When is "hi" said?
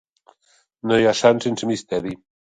0.97-1.05